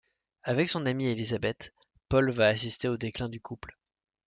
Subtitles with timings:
[0.41, 1.75] Avec son amie Elizabeth,
[2.09, 3.77] Paul va assister au déclin du couple.